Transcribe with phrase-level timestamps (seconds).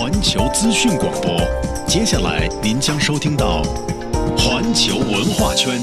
[0.00, 1.36] 环球资讯广播。
[1.86, 3.62] 接下来您将收听到
[4.34, 5.78] 环球文化圈。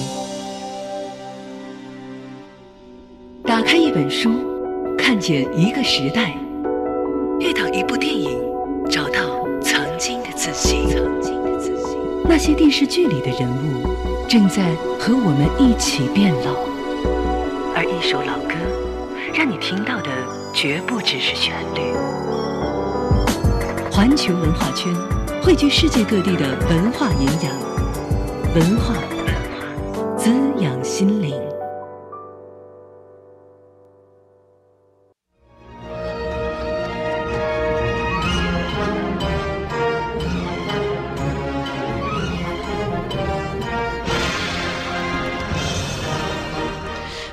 [3.44, 4.32] 打开一本书，
[4.98, 6.32] 看见一个时代；
[7.40, 8.42] 遇到一部电影，
[8.90, 9.20] 找到
[9.62, 10.80] 曾经的自己。
[12.28, 13.88] 那些电视剧里的人物，
[14.28, 16.56] 正在和我们一起变老。
[17.76, 18.56] 而一首老歌，
[19.36, 20.10] 让你听到的
[20.56, 21.94] 绝不只是旋律。
[23.98, 24.94] 环球文化圈
[25.42, 27.52] 汇聚世界各地的文化营养，
[28.54, 28.94] 文化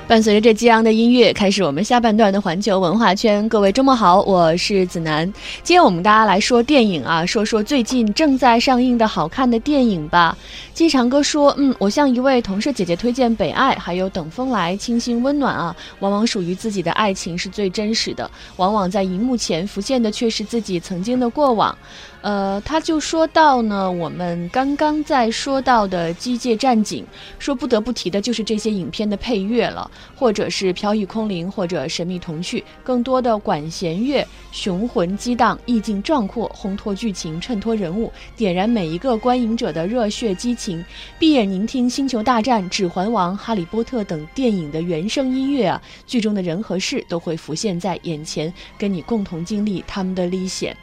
[0.07, 3.49] 伴随着这激昂的音乐，开始我们下半段的环球文化圈。
[3.49, 5.25] 各位周末好，我是子楠。
[5.63, 10.37] 今天我们大家来说电影啊，说说最近正在上映的好看的电影吧。
[10.75, 15.75] 机长哥说：“嗯，我向一位同事姐姐推荐《北爱》，还有《等风来》，清新温暖啊。
[16.01, 21.75] 往往属于自己的爱情是最真实的，往往在荧幕前浮现的却是自己曾经的过往。”
[22.21, 27.03] 呃，他就说到呢，我们刚刚在说到的《机械战警》，
[27.37, 40.83] 说不得不提的就是这些影片的配乐了，或者是《飘逸空灵》或者《神秘童趣》，更多的管弦乐，雄浑激荡，意境壮阔，烘托剧情，衬托人物，点燃每一个观影者的热血激情。
[41.19, 50.75] 闭眼聆听《星球大战》《指环王》《哈利波特》等电影的原声音乐啊，剧中的人和事都会浮现在眼前，跟你共同经历他们的历险。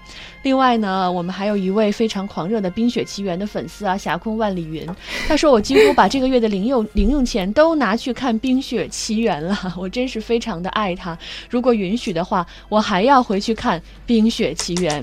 [0.42, 4.86] 另外呢，我们还有一位非常狂热的《冰雪奇缘》的粉丝啊，霞空万里云。
[5.28, 11.16] 他说：“我几乎把这个月的零用 零用钱都拿去看《冰雪奇缘》了， 我真是非常的爱他。
[11.48, 15.00] 如果允许的话，我还要回去看《冰雪奇缘》。”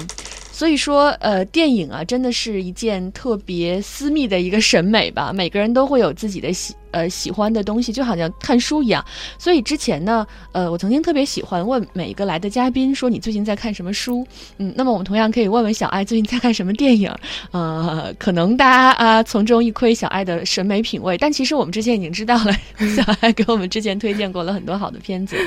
[0.60, 5.32] 所以说，呃，电影啊，真的是一件特别私密的一个审美吧。
[5.34, 9.02] 每个人都会有自己的喜呃喜欢的东西，就好像看书一样。
[9.38, 14.28] 所以之前呢，呃，我曾经特别喜欢问每一个来的嘉宾说：“你最近在看什么书？”
[14.60, 17.10] 嗯，那么我们同样可以问问小爱最近在看什么电影。
[17.52, 22.52] 呃，可能大家啊从中一窥小爱的审美品味，但其实我们之前已经知道了，
[22.98, 25.38] 小爱给我们之前推荐过了很多好的片子。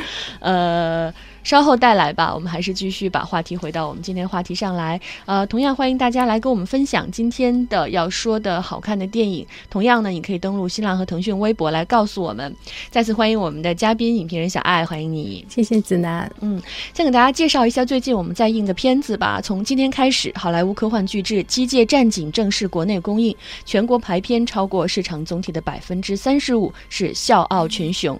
[0.40, 1.12] 呃。
[1.44, 5.00] 稍后带来吧，我们还是继续把话题回到我们今天话题上来。
[5.26, 9.46] 呃，同样欢迎大家来跟我们分享今天的要说的好看的电影。
[9.68, 12.54] 同样呢，你可以登录新浪和腾讯微博来告诉我们。
[12.90, 15.44] 再次欢迎我们的嘉宾影评人小爱，欢迎你。
[15.48, 16.30] 谢谢子楠。
[16.40, 16.62] 嗯，
[16.94, 19.40] 先给大家介绍一下最近我们在映的片子吧。
[19.42, 28.18] 从今天开始，好莱坞科幻巨制《机械战警》正式国内公映，全国排片超过市场总体的百分之三十五，是笑傲群雄。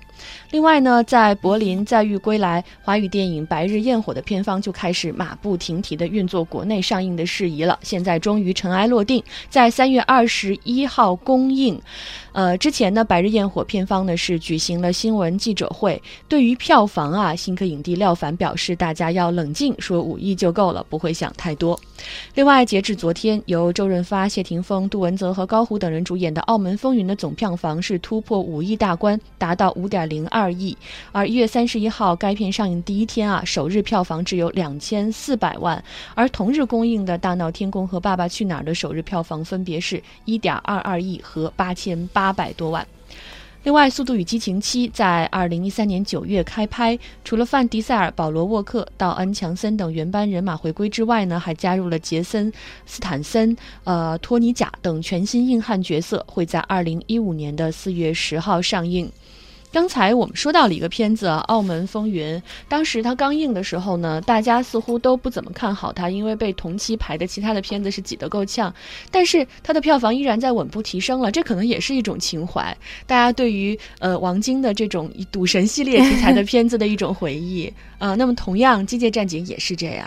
[0.50, 7.78] 另外呢，在柏林《再遇归来》华语电影《白日焰火》的片方就开始马不停蹄地运作国内上映的事宜了。
[7.82, 11.80] 现在终于尘埃落定，在三月二十一号公映。
[12.32, 21.78] 呃，之前呢，《白日焰火》片方呢是举行了新闻记者会，对于票房啊，新科影帝廖凡表示，大家要冷静，说五亿就够了，不会想太多。
[22.34, 30.74] 另外，截至昨天，由周润发、谢霆锋、杜文泽和高虎等人主演的《澳门风云》的总票房是突破五亿大关，达到五点零二亿。
[31.12, 35.84] 而一月三十一号该片上映第一天啊，首日票房只有两千四百万，
[36.14, 42.21] 而同日公映的《大闹天宫》和《爸爸去哪儿》的首日票房分别是一点二二亿和八千八。
[42.22, 42.86] 八百多万。
[43.64, 52.52] 另外，《速度与激情七》在二零一三年九月开拍，除了范迪塞尔、保罗沃克、道恩强森等原班人马回归之外呢，还加入了杰森
[52.86, 59.10] 斯坦森、呃托尼贾等全新硬汉角色，会在二零一五年的四月十号上映。
[59.72, 62.36] 刚才我们说到了一个片子，《澳门风云》。
[62.68, 68.72] 当时它刚映的时候呢，大家似乎都不怎么看好它，因为被同期排的其他的片子是挤得够呛。
[69.10, 78.14] 但是它的票房依然在稳步提升了，这可能也是一种情怀，大家对于呃王晶的这种赌神系列题材的片子的一种回忆啊。
[78.14, 80.06] 那么同样，《机械战警》也是这样。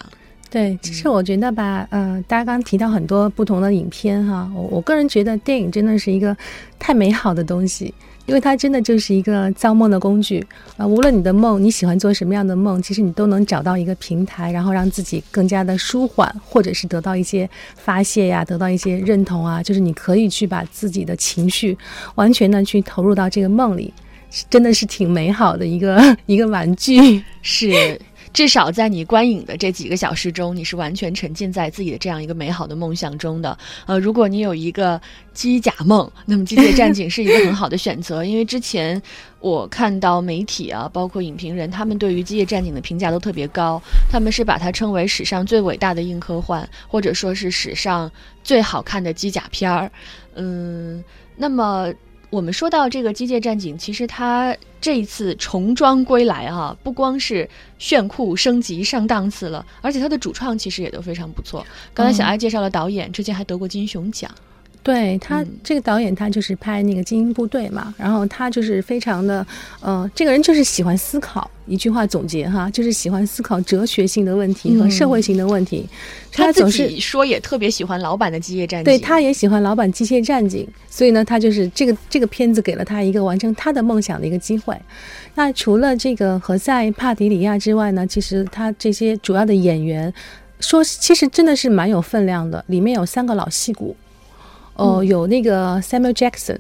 [0.52, 6.38] 对，其实我觉得吧，嗯，大家刚提到很多不同的影片哈，我我个人觉得电影真的是一个
[6.78, 7.92] 太美好的东西。
[8.26, 10.46] 因为它真的就是一个造梦的工具
[10.78, 10.86] 啊！
[10.86, 19.62] 无论你的梦，你喜欢做什么样的梦，其实你都能找到一个平台，然后让自己更加的舒缓，或者是得到一些发泄呀，得到一些认同啊。
[19.62, 21.78] 就是你可以去把自己的情绪
[22.16, 23.94] 完全的去投入到这个梦里，
[24.50, 27.24] 真的是挺美好的一个 一个玩具。
[27.42, 28.00] 是。
[28.36, 33.58] 至少在你观影的这几个小时中，你是完全沉浸在自己的这样一个美好的梦想中的。
[33.86, 35.00] 呃，如果你有一个
[35.34, 39.02] 机甲梦，那么《机械战警》是一个很好的选择， 因为之前
[39.40, 48.12] 我看到媒体啊，包括影评人，他们对于《机械战警》的评价都特别高，他们是把它称为史上最伟大的硬科幻，或者说是史上
[48.44, 49.90] 最好看的机甲片儿。
[50.36, 51.02] 嗯，
[51.38, 51.94] 那么。
[52.36, 57.50] 我们说到这个《机械战警》，其实它这一次重装归来啊，不光是
[57.80, 61.66] 炫酷升级上档次了，而且它的主创其实也都非常不错。
[61.94, 64.30] 刚才小艾介绍了导演，之前还得过金熊奖。
[64.86, 69.44] 对他这个导演，他就是拍那个《精英部队》嘛，然后他就是非常的，
[69.82, 71.50] 呃，这个人就是喜欢思考。
[71.66, 75.90] 一句话总结哈，就是喜欢思考哲学性的问题和社会性的问题。
[76.32, 84.80] 他总是说也特别喜欢老版的《机械战警》，对，他也喜欢老版《机械战警》，所以呢，他就是这个这个片子给了他一个完成他的梦想的一个机会。
[85.34, 90.14] 那除了这个何塞·帕迪里亚之外呢，其实他这些主要的演员
[90.60, 93.96] 说，其实真的是蛮有分量的，里面有三个老戏骨。
[94.76, 96.60] 哦，有那个 Samuel Jackson，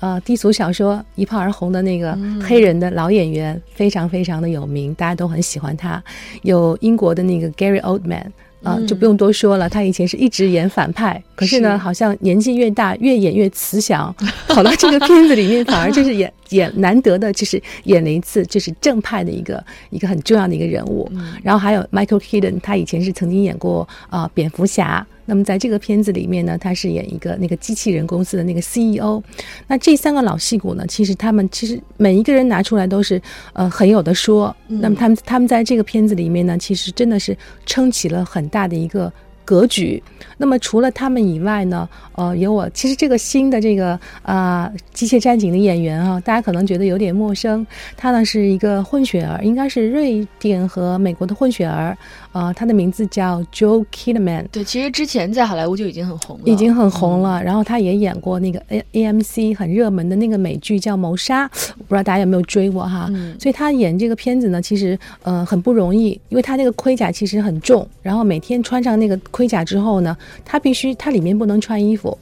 [0.00, 6.02] 呃，低俗小说一炮而红的那个黑人的老演员，非常非常的有名，大家都很喜欢他。
[6.42, 8.26] 有英国的那个 Gary Oldman，
[8.62, 14.14] 啊，就不用多说了，他以前是一直演反派，可是呢，好像年纪越大越演越慈祥，
[14.46, 21.10] 跑到这个片子里面反而就是演演难得的就是演了一次就是正派的一个一个很重要的一个人物。
[21.42, 25.06] 然后还有 Michael Keaton，他以前是曾经演过啊蝙蝠侠。
[25.28, 29.22] 那么在这个片子里面呢，他是演一个那个机器人公司的那个 CEO。
[29.66, 33.20] 那这三个老戏骨呢，其实他们其实每一个人拿出来都是
[33.52, 34.56] 呃很有的说。
[34.66, 37.36] 那么他们他们在这个片子里面呢，其实真的是
[37.66, 39.12] 撑起了很大的一个。
[39.48, 40.02] 格局。
[40.40, 42.68] 那么除了他们以外呢，呃，有我。
[42.70, 47.66] 其实这个新的这个啊，机械战警的演员啊，大家可能觉得有点陌生。
[47.96, 51.96] 他呢是一个混血儿，应该是瑞典和美国的混血儿。
[52.32, 54.46] 呃，他的名字叫 Joe Kidman。
[54.52, 57.42] 对，其实之前在好莱坞就已经很红了，已经很红了。
[57.42, 61.48] 然后他也演过那个 A AMC 很热门的那个美剧叫《谋杀》，
[61.78, 63.10] 我不知道大家有没有追过哈？
[63.40, 69.18] 所以他演这个片子呢，其实呃很不容易，因为他那个盔甲其实很重，然后每天穿上那个。
[69.38, 72.18] 盔甲之后呢，他必须他里面不能穿衣服，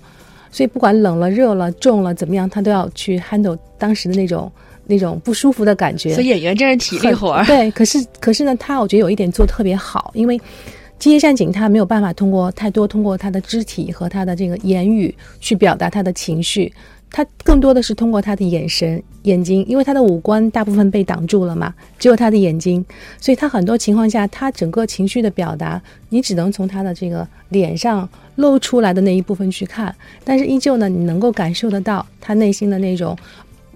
[0.51, 4.53] 所以不管冷了、热了、重了怎么样，他都要去 handle 当时的那种
[4.87, 6.13] 那种不舒服的感觉。
[6.13, 7.43] 所以演员真是体力活儿。
[7.47, 10.39] 对，可是可是呢，他我觉得有一点做特别好，因为
[10.99, 16.71] 机械战警他没有办法通过太多通过他的肢体和他的这个言语去表达他的情绪。
[17.17, 22.85] 他更多的是通过他的眼神、眼睛，因为他的五官大部分被挡住了嘛，只有他的眼睛，
[23.19, 25.81] 所以他很多情况下，他整个情绪的表达，
[26.11, 33.17] 你只能从他的这个脸上露出来的那一部分去看，但是依旧呢，你能够感受得到他内心的那种，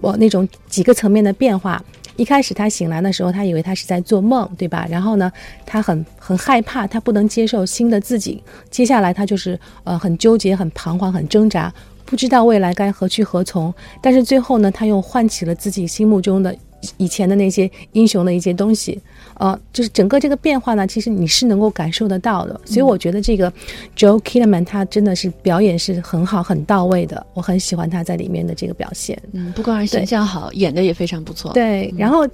[0.01, 1.83] 我那种几个层面的变化。
[2.17, 4.85] 一开始他醒来的时候，他以为他是在做梦，对吧？
[4.87, 5.31] 然后呢，
[5.65, 8.43] 他很很害怕，他不能接受新的自己。
[8.69, 11.73] 接下来他就是呃很纠结、很彷徨、很挣扎。
[12.11, 16.53] 不知道未来该何去何从，但是最后呢，他又唤起了自己心目中的
[16.97, 18.99] 以前的那些英雄的一些东西，
[19.35, 22.59] 呃，就是整个这个变化呢，其实你是能够感受得到的。
[22.65, 23.49] 所以我觉得这个
[23.95, 29.17] Joe Kidman 他真的是表演是很好、很到位的，我很喜欢他在里面的这个表现。
[29.31, 31.53] 嗯，不光是形象好，演的也非常不错。
[31.53, 32.27] 对，然后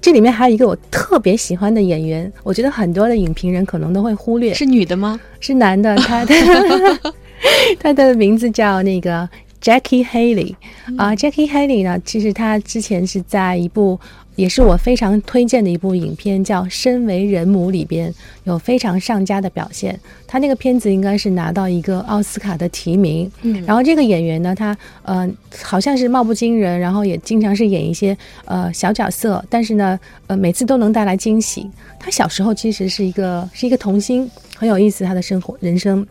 [0.00, 5.20] 这里面还有一个我特别喜欢的演员，我觉得很多的影评人可能都会忽略，是女的吗？
[5.38, 6.24] 是男的，他。
[7.80, 9.28] 他的名字叫那个
[9.62, 10.54] Jackie Haley
[10.96, 13.98] 啊，Jackie Haley 呢，其实他之前是在一部
[14.36, 18.14] 也是我非常推荐的一部影片叫《身为人母》里边
[18.44, 19.98] 有非常上佳的表现。
[20.28, 23.28] 他那个片子应该是拿到一个奥斯卡的提名。
[23.42, 25.28] 嗯，然后这个演员呢，他呃
[25.60, 31.68] 好像是貌不惊人，然后也经常是演一些呃小角色，但是呢，呃每次都能带来惊喜。
[31.98, 36.06] 他小时候其实是一个是一个童星，很有意思他的生活人生。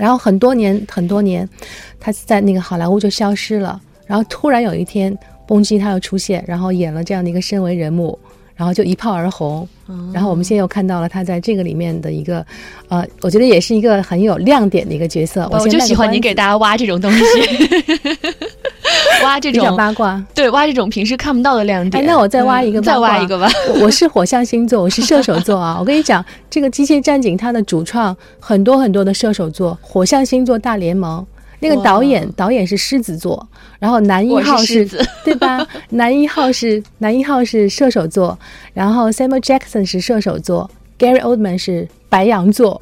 [0.00, 1.48] 然后很多年很多年，
[2.00, 3.80] 他在那个好莱坞就消失了。
[4.06, 8.18] 然后突然有一天，蹦极他又出现，然后演了这样的一个身为人母，
[8.54, 9.66] 然后就一炮而红。
[10.12, 12.44] 然后我们现在又看到了他在这个里面的一个，
[12.88, 15.48] 呃，我觉得也是一个很有亮点的一个角色。
[15.52, 17.24] 我就喜欢你给大家挖这种东西，
[19.24, 22.02] 挖这种八卦，对，挖这种平时看不到的亮点。
[22.02, 23.48] 哎，那我再挖一个，再挖一个吧。
[23.80, 25.76] 我是火象星座，我是射手座啊。
[25.80, 31.24] 我跟你讲，这个机械战警它的主创很多很多的射手座，火象星座大联盟。
[31.60, 34.86] 那个导演导演是狮子座，然后男一号是，
[35.24, 35.66] 对吧？
[35.90, 38.38] 男一号是男一号是射手座，
[38.74, 42.78] 然后 Samuel Jackson 是射手座，Gary Oldman 是白羊座。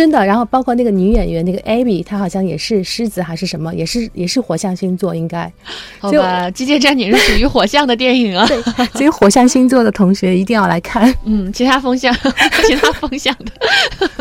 [0.00, 0.24] 真的。
[0.24, 5.52] 然后包括那个女演员那个 Abby，她好像也是狮子还是什么，也是也是火象星座，应该。
[5.98, 8.46] 好吧，《机械战警》是属于火象的电影啊。
[8.46, 8.62] 对，
[8.94, 11.12] 所以火象星座的同学一定要来看。
[11.26, 12.14] 嗯，其他风象，
[12.66, 13.52] 其他风象的，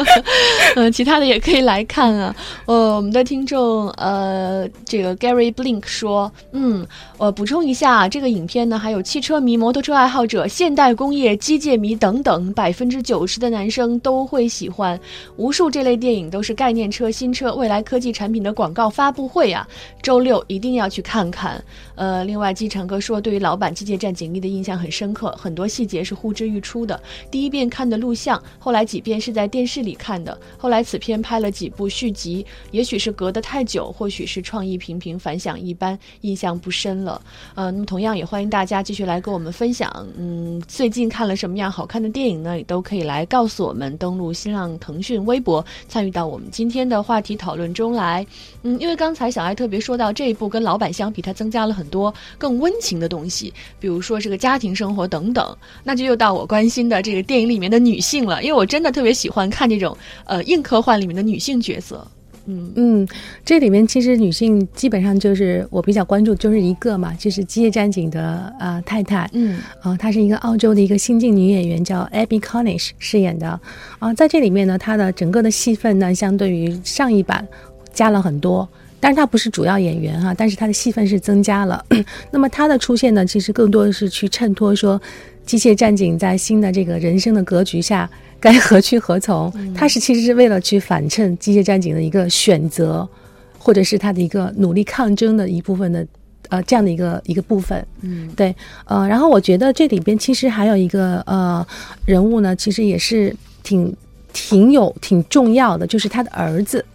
[0.76, 2.36] 嗯，其他的也可以来看啊。
[2.66, 6.86] 呃，我们的听众呃，这个 Gary Blink 说，嗯，
[7.18, 15.00] 我补充一下，这个影片呢，还有汽车迷、摩托车爱好者、现代工业、机械迷等等，百分之九十的男生都会喜欢。
[15.38, 19.68] 无数这类电影都是概念车、新车、未来科技产品的广告发布会啊，
[20.02, 21.64] 周六一定要去看看。
[21.96, 27.00] 呃，另外，机场哥说，对于老版《机械战警一》的印象很深刻，很多细节是呼之欲出的。
[27.30, 30.38] 第一遍看的录像，后来几遍是在电视里看的。
[30.58, 37.22] 后来此片拍了几部续集，也许是隔得太久，或许是创意平平，反响一般，印象不深了。
[37.56, 42.58] 呃，那么同样也欢迎大家继续来跟我们分享，嗯，最近看了什么样好看的电影呢？
[42.58, 45.49] 也都可以来告诉我们，登录新浪、腾讯、微博，
[45.88, 48.26] 参与到我们今天的话题讨论中来。
[48.64, 62.06] 嗯，因为刚才小艾特别说到这一部跟老版相比，它增加了很多更温情的东西，比如说这个家庭生活等等，那就又到我关心的这个电影里面的女性了，因为我真的特别喜欢看这种呃硬科幻里面的女性角色。
[62.50, 63.08] 嗯嗯，
[63.46, 73.60] 这里面其实女性基本上就是我比较关注，就是一个嘛，就是《机械战警》的呃太太，嗯啊，她是一个澳洲的一个新晋女演员，叫 Abby Cornish 饰演的
[74.00, 77.48] 啊，在这里面呢，她的整个的戏份呢，相对于上一版
[77.94, 78.68] 加了很多。
[79.02, 81.86] 但是她不是主要演员哈，但是她的戏份是增加了。
[82.32, 85.02] 那么她的出现呢，其实更多的是去衬托说，
[85.50, 88.08] 机械战警在新的这个人生的格局下
[88.40, 89.52] 该何去何从。
[89.74, 93.10] 他是其实是为了去反衬机械战警的一个选择，
[93.58, 96.06] 或者是他的一个努力抗争的一部分的
[96.50, 97.84] 呃这样的一个一个部分。
[98.02, 101.66] 嗯，对，呃，然后我觉得这里边其实还有一个呃
[102.06, 103.92] 人物呢，其实也是挺
[104.32, 106.86] 挺有挺重要的，就是他的儿子，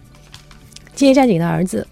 [0.94, 1.84] 机械战警的儿子。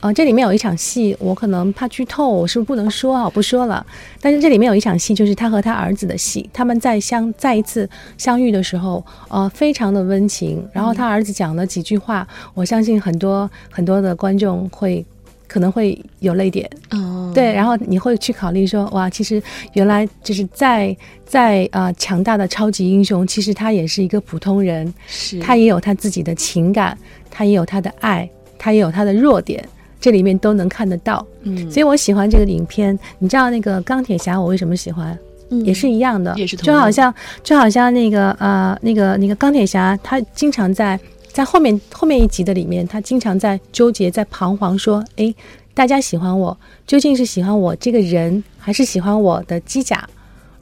[0.00, 3.24] 呃，这里面有一场戏，我可能怕剧透，我是不是不能说啊？
[3.24, 3.84] 我不说了。
[4.20, 7.88] 但是这里面有一场戏，就是他和他儿子的戏，他们在相再一次
[8.18, 10.62] 相遇的时候，呃，非常的温情。
[10.72, 15.04] 然后他儿子讲了几句话，我相信很多很多的观众会
[15.48, 16.68] 可能会有泪点。
[16.90, 26.96] 哦，对，然后你会去考虑说，哇，其实原来就是在在呃强大的超级英雄，其实他也是一个普通人，是他也有他自己的情感，
[27.30, 29.66] 他也有他的爱，他也有他的弱点，
[30.00, 31.26] 这里面都能看得到。
[31.42, 32.98] 嗯，所以我喜欢这个影片。
[33.18, 35.16] 你知道那个钢铁侠，我为什么喜欢？
[35.48, 40.98] 嗯也是一样的，也是就好像就好像那个呃那个那个钢铁侠，他经常在
[41.32, 45.32] 在后面后面一集的里面，他经常在纠结，在彷徨，说，诶，
[45.72, 50.08] 大家喜欢我，究竟是喜欢我这个人，还是喜欢我的机甲？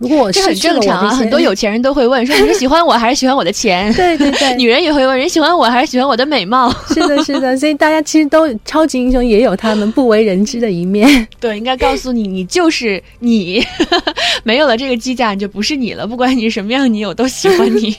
[0.05, 3.91] 如果我这很正常啊，很多有钱人都会问说：“你是喜欢我还是喜欢我的钱？
[3.97, 13.65] ”对对对，女人也会问：“人喜欢我还是喜欢我的美貌 是的，是的，所以大家其实都超级英雄也有他们不为人知的一面。？”对，应该告诉你，你就是你，
[14.45, 16.07] 没有了这个机甲，你就不是你了。
[16.07, 17.97] 不管你什么样，你我都喜欢你。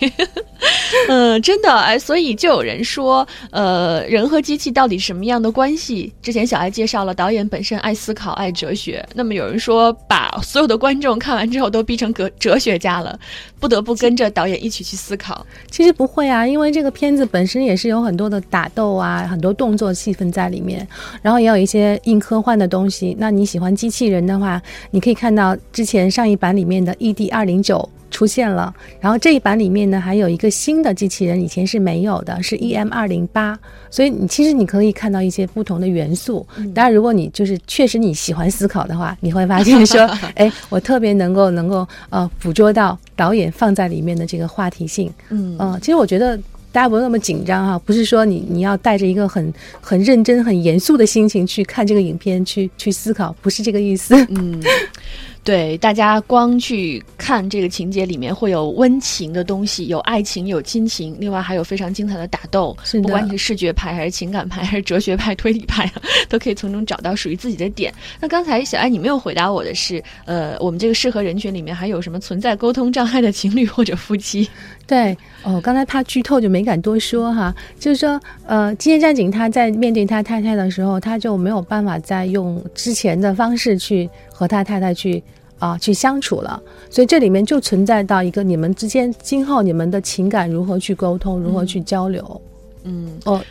[1.10, 6.12] 嗯，真的哎，所以就有人说，呃，人和机器到底什么样的关系？
[6.22, 9.04] 之前小艾介绍了，导演本身爱思考、爱哲学。
[9.14, 13.20] 那么有人说，把所有的观众看完之后都逼成哲哲学家了，
[13.60, 15.46] 不得不跟着导演一起去思考。
[15.70, 20.88] 其实不会啊，因为这个片子本身也是有很多的打斗啊，很多动作戏份在里面，
[21.22, 23.16] 然后也有一些硬科幻的东西。
[23.20, 24.62] 那你喜欢机器人的话，
[24.92, 27.90] 你可以看到之前上一版里面的 ED 二零九。
[28.12, 33.58] 出现了，然后这一版里面呢，还有一个新的机器人，以前是没有的，是 EM 二零八，
[33.90, 36.46] 所以你其实你可以看到一些不同的元素。
[36.74, 40.02] 当然，如果你就是确实你喜欢思考的话，你会发现说，
[40.36, 45.12] 哎，我特别能够能够呃捕捉到导演放在里面的这个话题性。
[45.30, 46.38] 嗯呃，其实我觉得
[46.72, 54.16] 大家不用那么紧张哈，不是说你你要带着一个很很认真、很严肃的心情去看这个影片，去去思考，不是这个意思。
[54.30, 54.62] 嗯，
[55.46, 62.76] 对，大家光去看这个情节里面会有温情的东西，有爱情，有亲情，另外还有非常精彩的打斗。
[62.84, 65.88] 是的不管你是视觉派还是情感派还是哲学派、推理派，
[66.28, 67.94] 都可以从中找到属于自己的点。
[68.20, 74.50] 那刚才小艾你没有回答我的是，呃，我们这个适合人群里面还有什么存在沟通障碍的情侣或者夫妻？
[74.88, 77.54] 对，哦，刚才怕剧透就没敢多说哈。
[77.80, 85.24] 就是说，呃，今天战警他在面对他太太的时候，他就没有办法再用之前的方式去和他太太去
[85.60, 86.62] 啊、去相处了。
[86.90, 92.42] 所以这里面就存在到一个你们之间今后你们的情感如何去沟通，如何去交流。
[92.84, 93.42] 嗯，哦，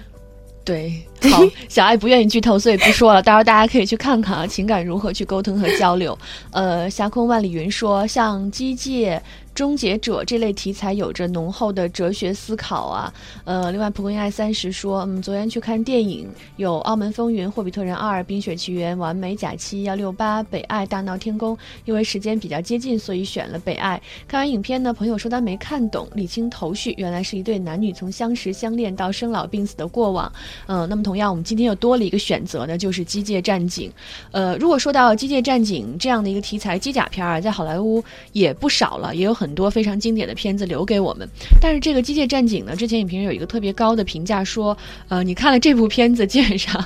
[0.62, 0.92] 对，
[1.30, 3.22] 好， 小爱不愿意剧透，所以不说了。
[3.22, 6.16] 到时候大家可以去看看啊，情感如何去沟通和交流。
[6.50, 9.20] 呃，霞空万里云说，像机械。
[9.54, 13.14] 终结者这类题材有着浓厚的哲学思考啊，
[13.44, 24.02] 呃，另外蒲公英爱三十说，嗯，昨天去看电影，有《澳门风云》《霍比特人二》《冰雪奇缘》《完美假期幺六八》《北爱大闹天宫》，因为时间比较接近，所以选了北爱。
[24.26, 30.32] 看完影片呢，朋友说他没看懂，理清头绪，原来是一对男女从相识相恋到生老病死的过往。
[30.66, 33.88] 嗯，那么同同样，我们今天又多了一个选择呢，就是《机械战警》。
[34.32, 39.54] 呃，如果说到《机械战警》这样的一个题材机甲片儿，在好莱坞也不少了，也有很。
[39.54, 41.28] 多非常经典的片子留给我们，
[41.60, 46.84] 但是这个《机械战警》呢，之前影评人有一个特别高的评价，说，呃，你看了这部片子，基本上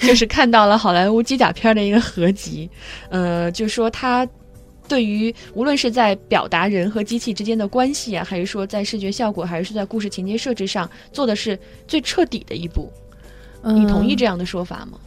[0.00, 2.68] 就是看到了好莱坞机甲片的一个合集，
[3.08, 4.28] 呃，就说它
[4.88, 12.90] 对于无论是在表达人和机器之间的关系啊，还是说在视觉效果，还是在故事情节设置上，做的是最彻底的一部。
[13.64, 14.98] 你同意这样的说法吗？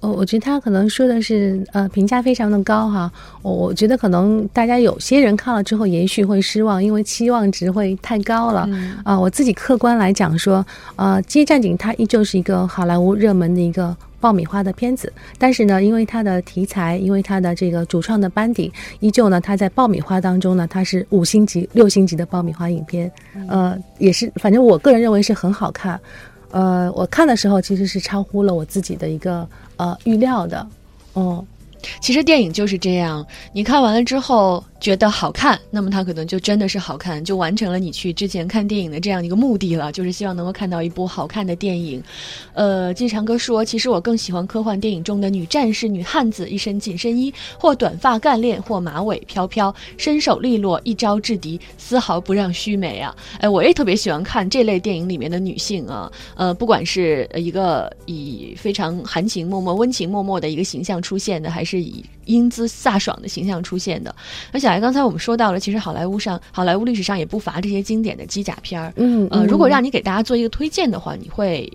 [0.00, 3.10] 哦，我觉得他可能说的是，呃，评价非常的高哈。
[3.42, 8.68] 我我觉得可能大家有些人看了之后，也许会失望，因为期望值会太高了。
[9.02, 23.10] 啊，我自己客观来讲说，呃，《街战警》它依旧是一个好莱坞热门的一个爆米花的片子，但是呢，因为它的题材，因为它的这个主创的班底，依旧呢，它在爆米花当中呢，它是五星级、六星级的爆米花影片。
[23.48, 25.98] 呃，也是，反正我个人认为是很好看。
[26.50, 30.66] 呃，我看的时候其实是超乎了我自己的一个呃预料的，
[31.12, 31.44] 哦。
[32.00, 42.02] 其实电影就是这样，你看完了之后觉得好看，那么它可能就真的是好看，就完成了你去之前看电影的这样一个目的了，就是希望能够看到一部好看的电影。
[42.54, 53.14] 呃，金长哥说，其实我更喜欢科幻电影中的女战士、女汉子，一身紧身衣，或短发干练，或马尾飘飘，身手利落，一招制敌，丝毫不让须眉啊！
[53.38, 61.67] 哎，我也特别喜欢看这类电影里面的女性啊，呃，不管是一个以非常含情脉脉、温情脉脉的一个形象出现的，还是。
[61.68, 64.14] 是以英姿飒爽的形象出现的。
[64.50, 68.92] 那小艾，刚才我们说到了，其实好莱坞上，好莱坞历史上也不乏这些经典的机甲片儿。
[68.96, 71.70] 嗯，呃，如果让你给大家做一个推荐的话，你会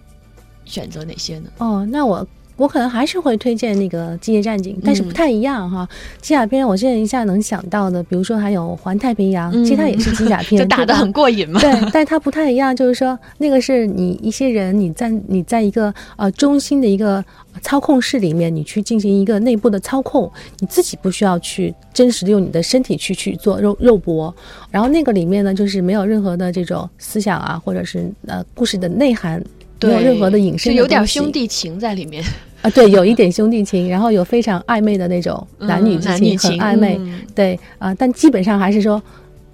[0.66, 1.50] 选择哪些呢？
[1.60, 2.28] 哦，那我。
[2.64, 5.86] 我可能还是会推荐那个《机械战警》，但是不太一样哈。
[6.22, 11.60] 机甲片，我现在一下能想到的，比如说还有《环太平洋》，其实它也是机甲片， 就打得很过瘾嘛。
[11.60, 17.22] 对，但它不太一样，就是说那个是你一些人，你在你在一个呃中心的一个
[17.62, 24.34] 操控室里面，你去进行一个内部的操控，你自己不需要去真实的用你的身体去去做肉肉搏。
[24.72, 29.44] 然后那个里面呢，就是没有任何的这种思想啊，或者是呃故事的内涵。
[29.82, 32.24] 没有任何的影视，就有点兄弟情在里面
[32.64, 37.00] 啊，对，有一点兄弟情，然后有非常暧昧的那种男女之情，很暧昧，
[37.36, 39.00] 对啊，但基本上还是说，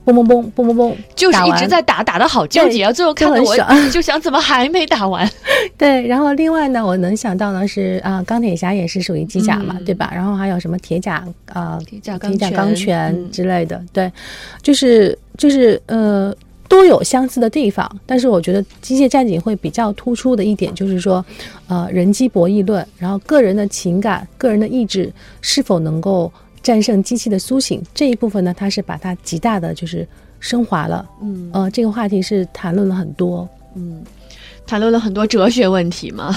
[0.06, 3.58] 嘣嘣嘣嘣嘣嘣，就是一直在打，打的好纠结啊，最后看得我
[3.92, 5.28] 就想怎么还没打完？
[5.76, 10.12] 对，然后另外呢，我能想到呢是啊，钢铁侠也是属于机甲嘛，对吧？
[10.14, 14.12] 然后还有什么铁甲啊，铁甲钢拳之类的，对，
[14.62, 16.32] 就是就是呃。
[16.70, 21.26] 都有相似的地方，但是我觉得《机械战警》会比较突出的一点就是说，
[21.68, 28.54] 呃，人机博弈论，然后个人的情感、个人的意志是否能够战胜机器的苏醒这一部分呢？
[28.56, 30.08] 它是把它极大的就是
[30.40, 31.06] 升华了。
[31.22, 33.50] 嗯，呃，这个话题是谈论了很多。
[33.76, 34.02] 嗯。
[34.70, 36.36] 谈论了很多哲学问题嘛，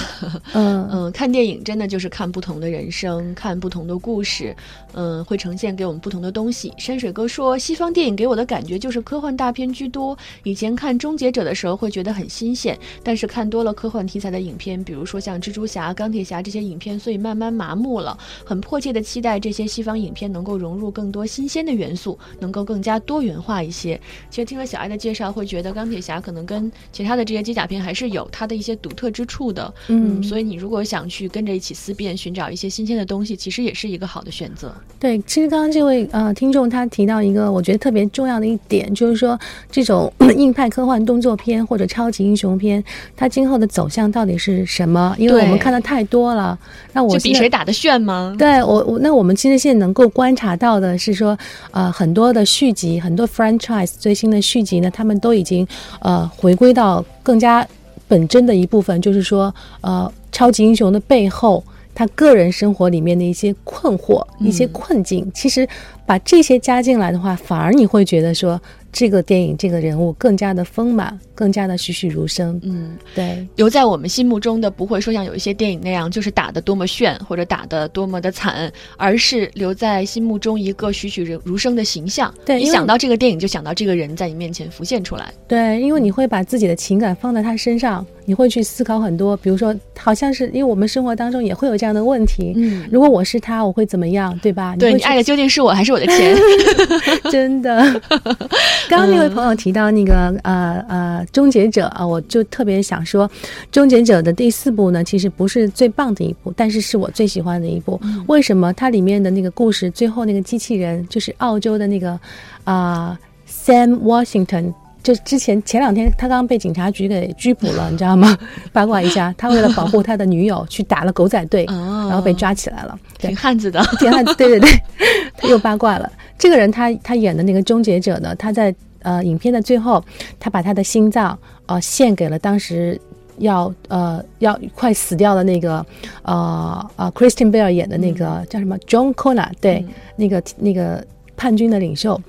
[0.53, 4.55] 嗯 嗯，看电影真的就是看不同的人生，看不同的故事，
[4.93, 6.73] 嗯，会呈现给我们不同的东西。
[6.79, 10.17] 山水哥说，西方电影给我的感觉就是科幻大片居多。
[10.41, 18.17] 以前看《终结者》的时候会觉得很新鲜，但是看多了科幻题材的影片，比如说像蜘蛛侠、钢铁侠这些影片，所以慢慢麻木了。
[18.43, 24.01] 很迫切的期待这些西方影片能够融入更多新鲜的元素，能够更加多元化一些。
[24.31, 28.22] 其实听了小爱的介绍，会觉得钢铁侠可能跟其他的这些机甲片还是有。
[28.31, 34.73] 它的一些独特之处的，嗯，所以你如果想去跟着一起思辨，寻找一些新鲜的东西，其实也是一个好的选择。
[34.99, 39.39] 对，其实刚刚这位呃听众他提到一个我觉得特别重要的一点，就是说
[39.71, 42.83] 这种 硬派科幻动作片或者超级英雄片，
[43.15, 45.15] 它今后的走向到底是什么？
[45.17, 46.57] 因为我们看的太多了。
[46.93, 48.35] 那我比谁打的炫吗？
[48.37, 51.37] 对我我那我们其实现在能够观察到的是说，
[51.71, 55.67] 呃，很多的续集，很多 franchise 最新的续集呢，他们都已经
[55.99, 57.67] 呃回归到更加。
[58.07, 61.63] 本真的一部分就是说，呃，超级英雄的背后，
[61.95, 65.67] 他个人生活里面的一些困惑、一些困境，其实
[66.05, 68.61] 把这些加进来的话，反而你会觉得说。
[68.93, 72.59] 这个电影，这个人物更加的丰满，更加的栩栩如生。
[72.63, 82.31] 嗯，对，留在我们心目中的不会说像有一些电影那样，就是打的多么炫或者打的多么的惨，而是留在心目中一个栩栩如如生的形象。
[82.45, 85.33] 对，你想到这个电影，就想到这个人在你面前浮现出来。
[85.47, 92.53] 对，因为你会把自己的情感放在他身上，你会去思考很多，比如说，好像是因为我们生活当中也会有这样的问题。
[92.55, 94.75] 嗯，如果我是他，我会怎么样，对吧？
[94.77, 96.35] 对你爱的究竟是我还是我的钱？
[97.31, 98.01] 真的。
[98.89, 103.29] 刚刚那位朋友提到那个呃呃终结者啊，我就特别想说，
[103.71, 107.99] 终结者的第四部呢，其实不是最棒的一部，但是是我最喜欢的一部。
[108.27, 108.71] 为什么？
[108.73, 112.19] 它里面的那个故事，最后那个机器人就是澳洲的那个
[112.63, 114.73] 啊、Sam Washington。
[115.03, 118.37] 就之前前两天，他刚刚被警察局给拘捕了，你知道吗？
[118.71, 122.97] 八卦一下，他为了保护他的女友，去打了狗仔队，哦然后被抓起来了。
[123.19, 123.83] 挺，汉子的。
[123.99, 124.69] 挺汉子，对对对，
[125.37, 126.09] 他又八卦了。
[126.39, 130.03] 这个人他他演的那个终结者呢，他在呃影片的最后，
[130.39, 132.99] 他把他的心脏呃献给了当时
[133.39, 135.85] 要呃要快死掉的那个
[136.21, 139.85] 呃呃 Christian Bale 演的那个、叫什么 John Connor，对，
[140.15, 142.19] 那个那个叛军的领袖。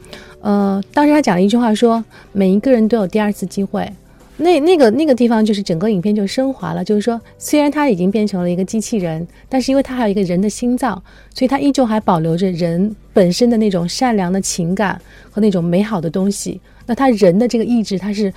[0.44, 3.90] 呃，当时他讲了一句话说，每一个人都有第二次机会。
[4.36, 11.02] 那那个那个地方就是整个影片就升华了，就是说，虽然他已经变成了一个机器人，但是因为他还有一个人的心脏，
[11.34, 16.60] 所以他依旧还保留着人本身的那种善良的情感和那种美好的东西。
[16.84, 18.30] 那他人的这个意志，他是。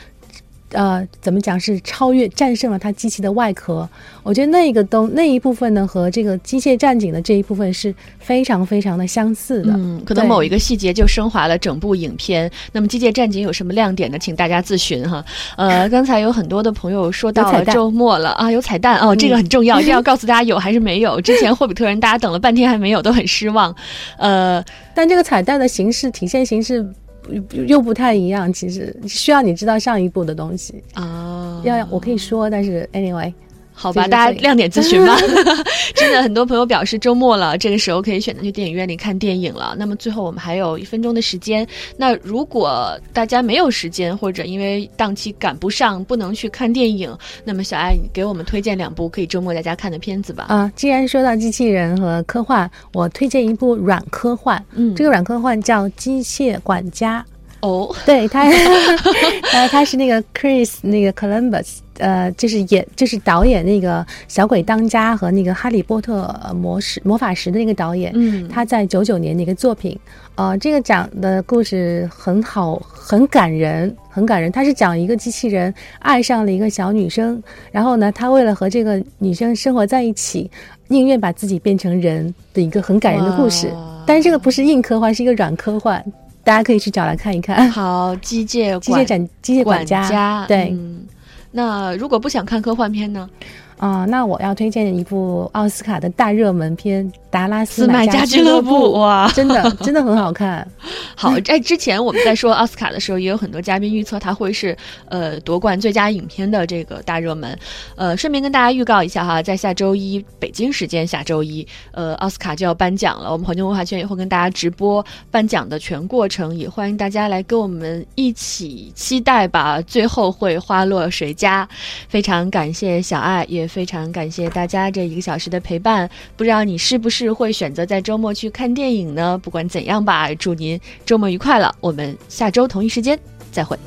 [0.72, 3.88] 呃，怎么讲是超越战胜了它机器的外壳？
[4.24, 9.72] 我觉得那一个东那一部分呢，和这个机械战警的这一部分是非常非常的相似的。
[9.74, 12.52] 嗯，可能某一个细节就升华了整部影片。
[12.74, 14.20] 那么《机械战警》有什么亮点呢？
[14.20, 15.24] 请大家自询哈。
[15.56, 21.22] 呃， 刚才有很多的朋友说到了周末了啊，有彩蛋哦，这个很重要，一定要告诉大家有还是没有。
[21.22, 23.74] 之前霍比特人大家等了半天还没有，都很失望。
[24.18, 26.86] 呃，但这个彩蛋的形式体现形式
[27.30, 30.84] 又又不太一样，其实需要你知道上一步的东西。
[30.94, 33.34] 啊，要我可以说，但是 anyway，
[33.80, 35.16] 好吧，大家亮点咨询吧。
[35.94, 39.76] 真的，很多朋友表示周末了，这个时候可以选择去电影院里看电影了。
[39.78, 50.46] 那么最后我们还有一分钟的时间，那如果大家没有时间，或者因为档期赶不上，不能去看电影，那么小爱，你给我们推荐两部可以周末在家看的片子吧？
[50.50, 54.64] 啊，既然说到机器人和科幻，我推荐一部软科幻。
[54.74, 57.24] 嗯这个软科幻叫《机械管家》。
[57.62, 58.44] 哦，对他，
[59.54, 69.98] 呃，他是那个 Chris 那个 Columbus，呃，就是演就是导演那个《小鬼当家》和那个《哈利波特》呃魔石魔法石的那个导演，嗯他在九九年的一个作品，
[70.36, 74.52] 呃，这个讲的故事很好，很感人，很感人。
[74.52, 77.42] 他是讲一个机器人爱上了一个小女生，
[77.72, 80.50] 然后呢，他为了和这个女生生活在一起，
[80.88, 83.68] 宁愿把自己变成人的一个很感人的故事。
[84.06, 86.02] 但是这个不是硬科幻，是一个软科幻，
[86.48, 87.70] 大家可以去找来看一看。
[87.70, 91.06] 好，机械 机械展机械管家，对嗯
[91.52, 93.30] 那如果不想看科幻片呢？
[93.78, 99.32] 啊、那我要推荐一部奥斯卡的大热门片《达拉斯斯麦加加俱乐部， 哇！
[99.36, 100.68] 真的真的很好看。
[101.16, 104.76] 好，在之前我们在说奥斯卡的时候，也有很多嘉宾预测它会是
[105.10, 107.58] 呃夺冠最佳影片的这个大热门。
[107.96, 113.32] 呃，顺便跟大家预告一下哈，在下周一北京时间下周一，呃，奥斯卡就要颁奖了。
[113.32, 119.80] 我们环球文化圈也会跟大家直播颁奖的全过程，也欢迎大家来跟我们一起期待吧。
[119.82, 121.68] 最后会花落谁家？
[122.10, 126.10] 非常感谢小爱，也非常感谢大家这一个小时的陪伴。
[126.36, 129.38] 不知道你是不是会选择在周末去看电影呢？
[129.44, 133.20] 不管怎样吧祝您周末愉快了我们下周同一时间
[133.52, 133.78] 再会。